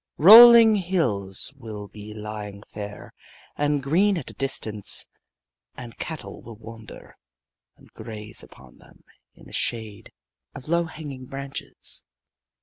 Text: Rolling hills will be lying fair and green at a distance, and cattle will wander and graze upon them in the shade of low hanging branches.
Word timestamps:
Rolling 0.17 0.77
hills 0.77 1.53
will 1.55 1.87
be 1.87 2.11
lying 2.11 2.63
fair 2.63 3.13
and 3.55 3.83
green 3.83 4.17
at 4.17 4.31
a 4.31 4.33
distance, 4.33 5.05
and 5.75 5.95
cattle 5.99 6.41
will 6.41 6.55
wander 6.55 7.15
and 7.77 7.87
graze 7.93 8.41
upon 8.41 8.79
them 8.79 9.03
in 9.35 9.45
the 9.45 9.53
shade 9.53 10.11
of 10.55 10.67
low 10.67 10.85
hanging 10.85 11.27
branches. 11.27 12.03